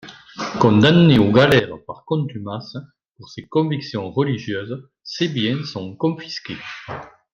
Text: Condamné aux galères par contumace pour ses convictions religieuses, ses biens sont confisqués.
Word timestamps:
Condamné 0.59 1.19
aux 1.19 1.31
galères 1.31 1.75
par 1.85 2.05
contumace 2.05 2.75
pour 3.17 3.29
ses 3.29 3.43
convictions 3.45 4.09
religieuses, 4.09 4.89
ses 5.03 5.27
biens 5.29 5.63
sont 5.63 5.95
confisqués. 5.95 6.57